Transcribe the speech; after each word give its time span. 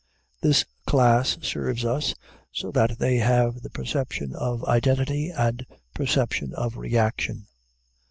This 0.41 0.65
class 0.87 1.37
serve 1.43 1.85
us, 1.85 2.15
so 2.51 2.71
that 2.71 2.97
they 2.97 3.17
have 3.17 3.61
the 3.61 3.69
perception 3.69 4.33
of 4.35 4.65
identity 4.65 5.29
and 5.29 5.59
the 5.69 5.77
perception 5.93 6.55
of 6.55 6.75
reaction. 6.75 7.45